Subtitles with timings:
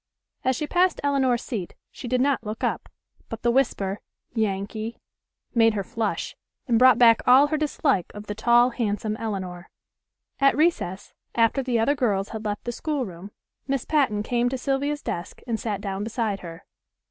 [0.43, 2.89] As she passed Elinor's seat she did not look up,
[3.29, 3.99] but the whisper,
[4.33, 4.97] "Yankee,"
[5.53, 6.35] made her flush,
[6.67, 9.69] and brought back all her dislike of the tall, handsome Elinor.
[10.39, 13.29] At recess, after the other girls had left the schoolroom,
[13.67, 16.65] Miss Patten came to Sylvia's desk and sat down beside her.